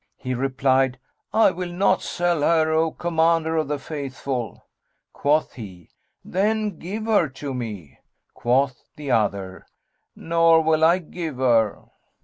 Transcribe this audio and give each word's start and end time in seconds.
He 0.17 0.33
replied, 0.33 0.97
"I 1.31 1.51
will 1.51 1.71
not 1.71 2.01
sell 2.01 2.41
her, 2.41 2.71
O 2.71 2.89
Commander 2.89 3.55
of 3.55 3.67
the 3.67 3.77
Faithful." 3.77 4.65
Quoth 5.13 5.53
he, 5.53 5.89
"Then 6.25 6.79
give 6.79 7.05
her 7.05 7.29
to 7.29 7.53
me." 7.53 7.99
Quoth 8.33 8.83
the 8.95 9.11
other, 9.11 9.67
"Nor 10.15 10.61
will 10.63 10.83
I 10.83 10.97
give 10.97 11.35
her." 11.37 11.83